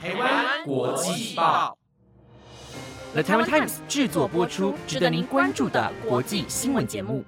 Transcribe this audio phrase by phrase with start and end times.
[0.00, 1.76] 台湾国际报
[3.14, 7.24] ，The Taiwan Times 制作播出，值得您关注的国际新闻节目。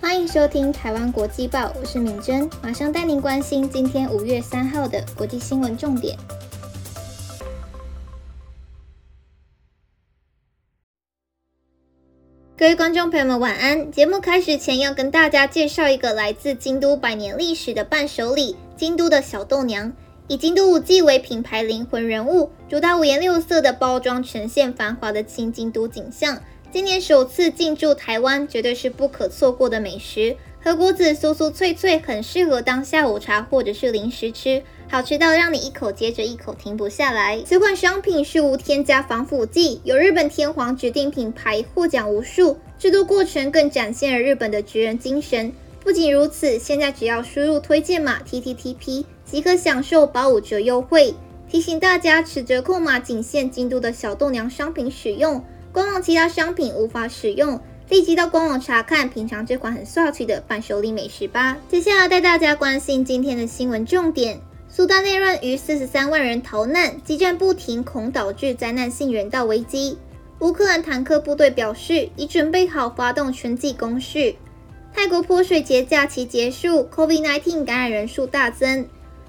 [0.00, 6.16] 欢迎收听台湾国际报，我是敏珍，马上带您关心今天五月三号的国际新闻重点。
[12.56, 13.92] 各位观众朋友们，晚安！
[13.92, 19.92] 节目开始前要跟大家介绍一个来自京都百年历史的伴手礼——京都的小豆娘。
[20.28, 26.42] 以京都五季为品牌灵魂人物，主打五颜六色的包装，呈现繁华的新京都景象。
[26.72, 30.36] 今年首次进驻台湾，绝对是不可错过的美食。
[30.60, 37.40] 和果子酥酥脆脆，很适合当下午茶或者是零食吃，好吃到让你一口接着一口停不下来。
[37.46, 42.58] 此款商品是无添加防腐剂，由日本天皇指定品牌，获奖无数。
[42.80, 45.52] 制作过程更展现了日本的职人精神。
[45.84, 49.06] 不仅如此，现在只要输入推荐码 T T T P。
[49.30, 51.14] 即可享受八五折优惠。
[51.48, 57.60] 提醒大家，此折扣码仅限京都的小豆娘商品使用，官网其他商品无法使用。
[57.88, 61.56] 立即到官网查看品尝这款很帅气的伴手礼美食吧。
[61.68, 69.98] 接下来带大家关心今天的新闻重点：苏丹内乱，逾四十三万人逃难，激战不停，恐导致灾难性人道危机。
[70.40, 74.34] 乌克兰坦克部队表示，已准备好发动春季攻势。
[74.92, 78.84] 泰国泼水节假期结束，COVID-19 感染人数大增。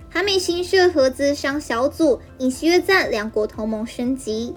[0.10, 4.54] 韩美新设合资商小组，尹锡悦赞两国同盟升级。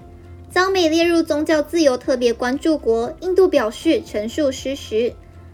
[0.49, 5.13] 遭美列入宗教自由特别关注国，印度表示陈述事实。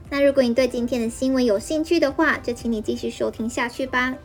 [0.10, 4.16] 那如果你对今天的新闻有兴趣的话，就请你继续收听下去吧。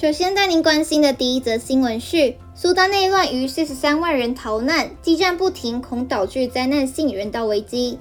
[0.00, 7.98] 首先带您关心的第一则新闻是：苏丹内乱，逾四十三万人逃难，激战不停，恐导致灾难性人道危机。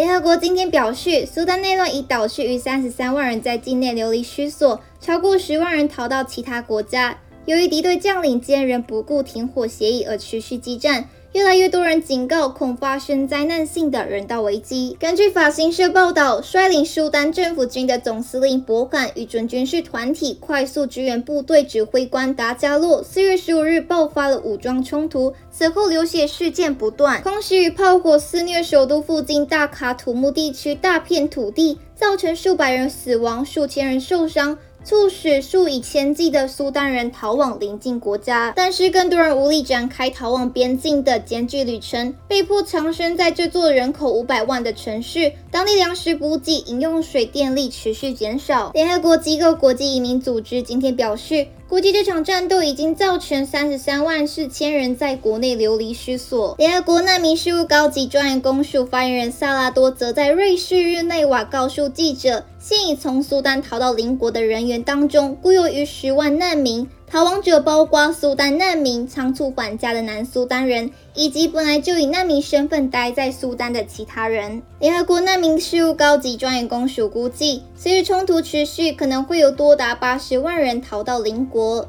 [0.00, 7.18] 联合国今天表示，苏丹内乱已导致逾三十三万人在境内流离失所，超过十万人逃到其他国家。
[7.44, 11.06] 由于敌对将领间仍不顾停火协议而持续激战。
[11.32, 14.96] 越来越多人警告，恐发生灾难性的人道危机。
[14.98, 34.58] 根据法新社报道，率领苏丹政府军的总司令博坎与准军事团体快速支援部队指挥官达加洛，四月十五日爆发了武装冲突，此后流血事件不断，空袭与炮火肆虐首都附近大卡土木地区大片土地，造成数百人死亡，数千人受伤。
[34.82, 45.32] 促使数以千计的苏丹人逃往邻近国家，但是更多人无力展开逃往边境的艰巨旅程，被迫藏身在这座人口五百万的城市。
[45.50, 48.70] 当地粮食补给、饮用水、电力持续减少。
[48.72, 51.46] 联合国机构国际移民组织今天表示。
[51.70, 56.56] 估计这场战斗已经造成三十三万四千人在国内流离失所。
[56.58, 66.88] 联合国难民事务高级专员公署发言人萨拉多则在瑞士日内瓦告诉记者，现已从苏丹逃到邻国的人员当中，估有逾十万难民。
[67.12, 74.62] 逃亡者包括苏丹难民、仓促返家的南苏丹人，以及本来就以难民身份待在苏丹的其他人。
[74.78, 81.84] 联合国难民事务高级专员公署估计，随着冲突持续，可能会有多达八十万人逃到邻国。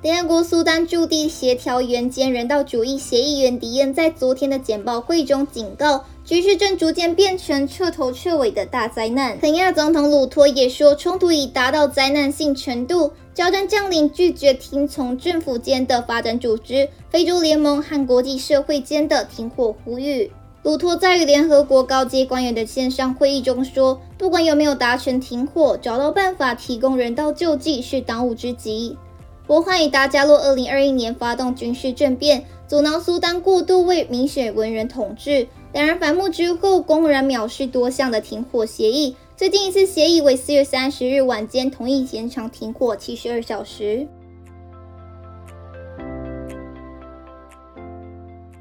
[0.00, 9.38] 联合国苏丹驻地协调员兼人道主义协议员迪恩在昨天的简报会中警告，局势正逐渐变成彻头彻尾的大灾难。
[9.38, 13.12] 肯亚总统鲁托也说，冲突已达到灾难性程度。
[13.34, 20.30] 交战将领拒绝听从政府间的发展组织、非洲联盟和国际社会间的停火呼吁。
[20.62, 28.96] 鲁托在与联合国高阶官员的线上会议中说：“不管有没有达成停火，找到办法提供人道救济是当务之急。”
[29.44, 35.48] 博汉与达加洛2021年发动军事政变，阻挠苏丹过渡为明显文人统治。
[35.72, 39.16] 两人反目之后，公然藐视多项的停火协议。
[39.34, 44.06] 最近一次协议为四月三十日晚间同意延长停火七十二小时。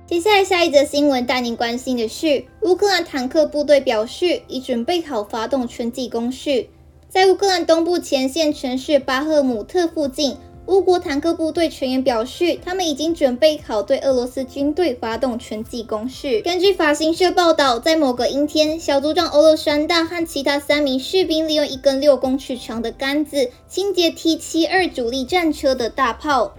[0.08, 6.68] 接下来下一则新闻带您关心的是，乌克兰坦克部队表示已准备好发动春季攻势，
[7.10, 10.38] 在乌克兰东部前线城市巴赫姆特附近。
[10.71, 16.39] 乌国坦克部队全员表示，他们已经准备好对俄罗斯军队发动全季攻势。
[16.39, 26.53] 根据法新社报道，在某个阴天，小组长欧洛山大和其他三名士兵利用一根六公尺长的杆子清洁 T72 主力战车的大炮。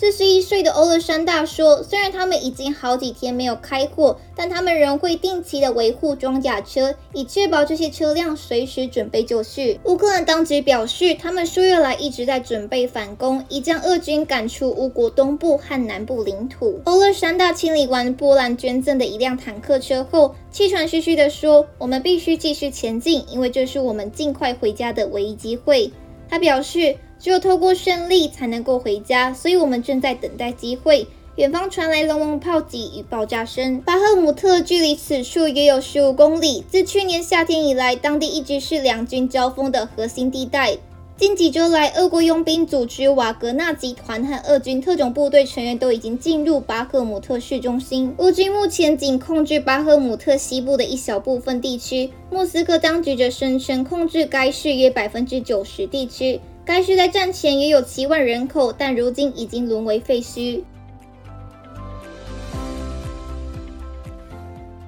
[0.00, 16.80] 四十一岁的欧勒山大说：“虽然他们已经好几天没有开过，但他们仍会定期的维护装甲车，以确保这些车辆随时准备就绪。”乌克兰当局表示，他们数月来一直在准备反攻，以将俄军赶出乌国东部和南部领土。
[16.84, 25.90] 欧勒山大清理完波兰捐赠的一辆坦克车后，气喘吁吁地说：“我们必须继续前进，因为这是我们尽快回家的唯一机会。”
[26.30, 26.94] 他表示。
[27.18, 31.06] 只有透过胜利才能够回家，所以我们正在等待机会。
[31.36, 33.80] 远方传来隆隆炮击与爆炸声。
[33.82, 36.64] 巴赫姆特距离此处约有十五公里。
[36.68, 40.76] 自去年夏天以来，当地一直是两军交锋的核心地带。
[41.16, 48.14] 近几周来，俄国佣兵组织瓦格纳集团和俄军特种部队成员都已经进入巴赫姆特市中心。
[48.18, 52.10] 乌军目前仅控制巴赫姆特西部的一小部分地区。
[52.30, 56.40] 莫斯科当局者声称控制该市约百分之九十地区。
[56.68, 60.64] 该市在战前也有七万人口，但如今已经沦为废墟。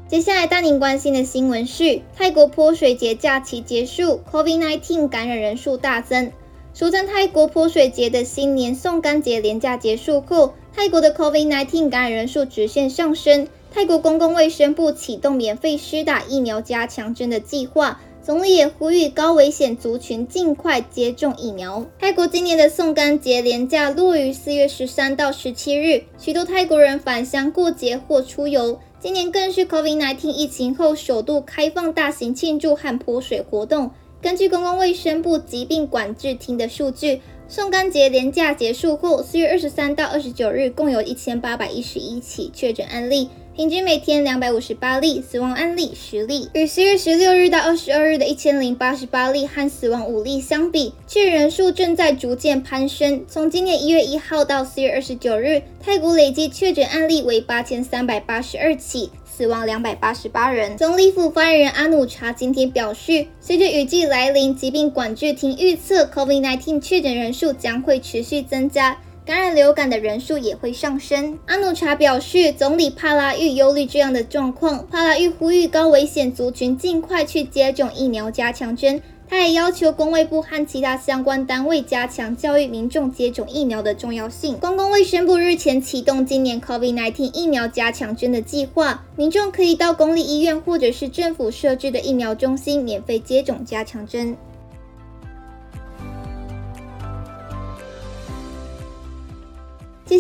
[0.06, 6.30] 接下来，带您关心的新闻是：泰国泼水节假期结束，COVID-19 感染人数大增。
[6.74, 13.48] 俗称泰国泼水节的新年送干节连假结束后，泰国的 COVID-19 感染人数直线上升。
[13.72, 18.02] 泰国公共卫生部启动免费施打疫苗加强针的计划。
[18.30, 21.84] 总理也呼吁高危险族群尽快接种疫苗。
[21.98, 28.78] 泰国今年的送干节连假落于四月十三到十七日，许多泰国人返乡过节或出游。
[29.00, 33.90] 今年更是 COVID-19 疫情后首度开放大型庆祝和泼水活动。
[34.22, 43.28] 根据公共卫生部疾病管制厅的数据，送干节连假结束后，四月二十三到二十九日共有一千八百一十一起确诊案例。
[43.56, 46.48] 平均每天两百五十八例，死亡案例十例。
[46.54, 53.24] 与四月十六日到二十二日的一千零八十八例和死亡五例相比，确诊人数正在逐渐攀升。
[53.28, 60.78] 从今年一月一号到四月二十九日，泰国累计确诊案例为八千三百八十二起，死亡两百八十八人。
[60.78, 68.96] 总理府发言人阿努查今天表示，随着雨季来临，疾病管制厅预测 COVID-19 确诊人数将会持续增加。
[69.30, 71.38] 感染流感的人数也会上升。
[71.46, 74.84] 阿努查表示，总理帕拉育忧虑这样的状况。
[74.88, 79.00] 帕拉育呼吁高危险族群尽快去接种疫苗加强针。
[79.28, 84.58] 他也要求公卫部和其他相关单位加强教育民众接种疫苗的重要性。
[84.58, 94.36] 公共卫生部日前启动今年 COVID-19 疫苗加强针的计划，民众可以到公立医院或者是政府设置的疫苗中心免费接种加强针。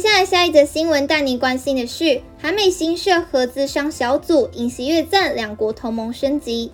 [0.00, 6.72] 接下来，下一则新闻带您关心的是，韩美新设合资商小组，尹锡悦赞两国同盟升级。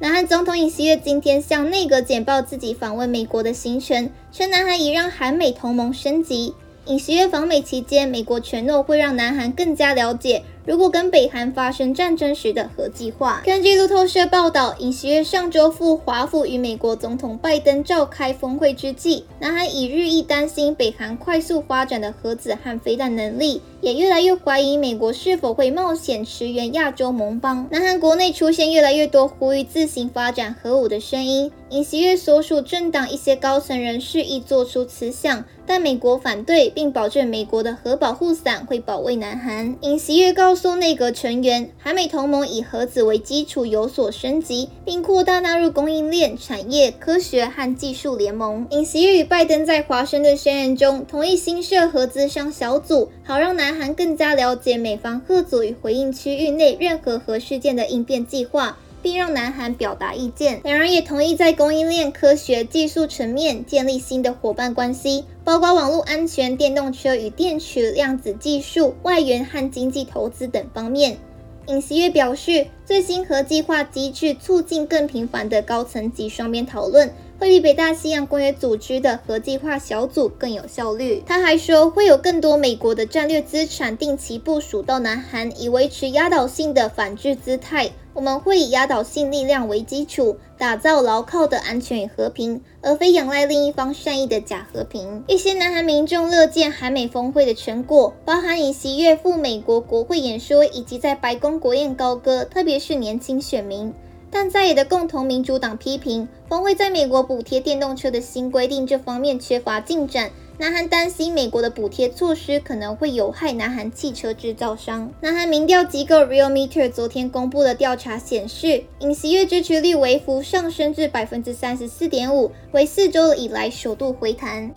[0.00, 6.52] 南韩总统尹锡悦今天向内阁简报自己访问美国的行程，称南韩已让韩美同盟升级。
[6.86, 10.42] 尹锡悦访美期间，美国承诺会让南韩更加了解。
[10.66, 13.42] 如果跟北韩发生战争时的核计划。
[13.44, 27.66] 根据路透社报道，尹锡悦上周赴华府与美国总统拜登召开峰会之际，南韩已日益担心北韩快速发展的核子和飞弹能力，也越来越怀疑美国是否会冒险驰援亚洲盟邦。
[27.70, 39.76] 南韩国内出现越来越多呼吁自行发展核武的声音，尹锡悦所属政党一些高层人士亦做出此想，但美国反对，并保证美国的核保护伞会保卫南韩。
[39.82, 40.53] 尹锡悦告。
[40.54, 48.64] 告诉内阁成员，韩美同盟以核子为基础有所升级，并扩大纳入供应链、产业、科学和技术联盟。
[48.70, 58.78] 尹锡悦与拜登在华盛顿宣言中同意新设核资商小组，好让南韩更加了解美方核组与回应区域内任何核事件的应变计划。
[59.04, 60.62] 并让南韩表达意见。
[60.64, 71.18] 两人也同意在供应链、科学技术层面建立新的伙伴关系，包括网络安全、电动车与电池、量子技术、外援和经济投资等方面。
[71.66, 77.10] 尹锡悦表示，最新核计划机制促进更频繁的高层级双边讨论。
[77.38, 81.22] 会比北大西洋公约组织的核计划小组更有效率。
[81.26, 87.90] 他还说，会有更多美国的战略资产定期部署到南韩，以维持压倒性的反制姿态。
[88.14, 95.24] 我们会以压倒性力量为基础，打造牢靠的安全与和平，而非仰赖另一方善意的假和平。
[95.26, 103.92] 一些南韩民众乐见韩美峰会的成果，包含以喜悦赴美国国会演说，以及在白宫国宴高歌，特别是年轻选民。
[104.34, 110.28] 但在野的共同民主党批评峰会在美国补贴电动车的新规定这方面缺乏进展。
[110.58, 115.08] 南韩担心美国的补贴措施可能会有害南韩汽车制造商。
[115.20, 124.74] 南韩民调机构 Realmeter 昨天公布的调查显示，尹锡悦支持率微幅上升至百分之三十四点五，为四周以来首度回弹。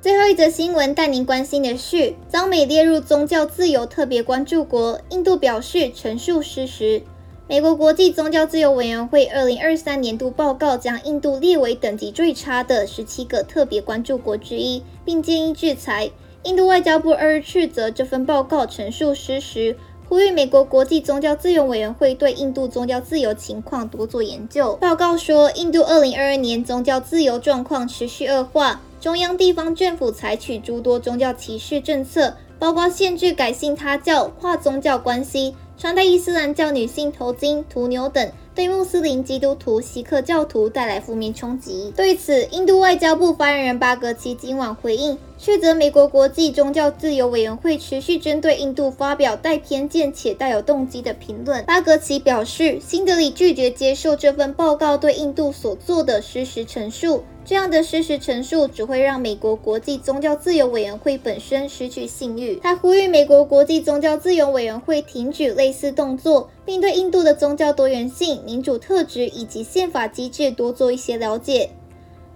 [0.00, 7.02] 最后一则新闻带您关心的是，遭美列入宗教自由特别关注国，印度表示陈述事实。
[7.48, 16.08] 美国国际宗教自由委员会二零二三年度报告将印度列为等级最差的十七个特别关注国之一，并建议制裁。
[16.44, 19.76] 印度外交部二日斥责这份报告陈述失实，
[20.08, 24.72] 呼吁美国国际宗教自由委员会对印度宗教自由情况多做研究。
[24.80, 38.32] 报告说，印度二零二二年宗教自由状况持续恶化，中央地方政府采取诸多宗教歧视政策，包括限制改信他教、跨宗教关系、穿戴伊斯兰教女性头巾、屠牛等。
[38.54, 41.92] 对穆斯林、基督徒、锡克教徒带来负面冲击。
[41.94, 51.64] 对此，印度外交部发言人巴格奇今晚回应，斥责美国国际宗教自由委员会持续针对印度发表带偏见且带有动机的评论。
[51.64, 57.22] 巴格奇表示，新德里拒绝接受这份报告对印度所做的事实陈述。
[57.44, 62.58] 这样的事实陈述只会让美国国际宗教自由委员会本身失去信誉。
[62.62, 71.70] 他呼吁美国国际宗教自由委员会停止类似动作，并对印度的宗教多元性、民主特质以及宪法机制多做一些了解。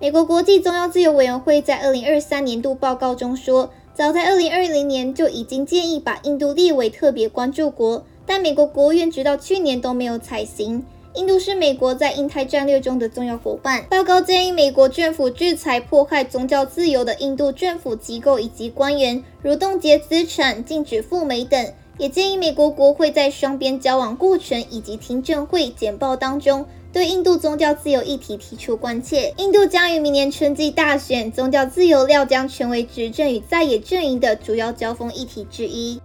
[0.02, 10.84] 美国国际宗教自由委员会在二零二三年度报告中说，早在二零二零年就已经建议把印度列为特别关注国，但美国国务院直到去年都没有采行。
[11.14, 13.84] 印度是美国在印太战略中的重要伙伴。
[13.88, 21.72] 报告建议美国政府制裁迫害宗教自由的印度政府机构以及官员，如冻结资产、禁止赴美等。
[21.98, 29.32] 也建议美国国会在双边交往过程以及听证会简报当中，对印度宗教自由议题提出关切。
[29.38, 36.00] 印度将于明年春季大选，宗教自由料将成为执政与在野阵营的主要交锋议题之一。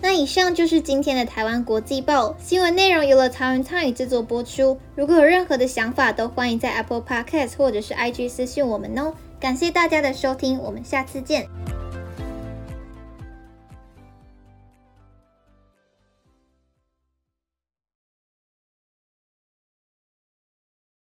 [0.00, 4.78] 那以上就是今天的台湾国际报新闻内容，由了台湾参与制作播出。
[4.94, 9.14] 如果有任何的想法，都欢迎在 Apple Podcast 或者是 IG 私讯我们哦。
[9.40, 11.48] 感谢大家的收听，我们下次见。